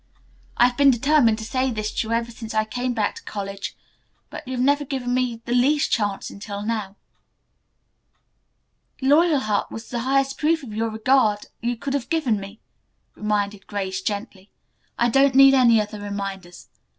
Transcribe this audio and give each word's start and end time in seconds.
I've 0.57 0.75
been 0.77 0.89
determined 0.89 1.37
to 1.37 1.43
say 1.45 1.69
this 1.69 1.91
to 1.91 2.07
you 2.07 2.11
ever 2.15 2.31
since 2.31 2.55
I 2.55 2.65
came 2.65 2.95
back 2.95 3.13
to 3.17 3.23
college, 3.23 3.77
but 4.31 4.47
you 4.47 4.53
have 4.55 4.65
never 4.65 4.83
given 4.83 5.13
me 5.13 5.43
the 5.45 5.51
least 5.53 5.91
chance 5.91 6.31
until 6.31 6.63
now." 6.63 6.95
"'Loyalheart' 8.99 9.69
was 9.69 9.89
the 9.91 9.99
highest 9.99 10.39
proof 10.39 10.63
of 10.63 10.73
your 10.73 10.89
regard 10.89 11.45
you 11.61 11.77
could 11.77 11.93
have 11.93 12.09
given 12.09 12.39
me," 12.39 12.59
reminded 13.13 13.67
Grace 13.67 14.01
gently. 14.01 14.49
"I 14.97 15.07
don't 15.07 15.35
need 15.35 15.53
any 15.53 15.79
other 15.79 16.01
reminders. 16.01 16.69